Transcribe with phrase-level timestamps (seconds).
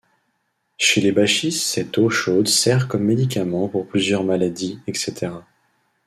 [0.79, 5.29] Chez les Bashis cette eau chaude sert comme médicaments pour plusieurs maladies etc.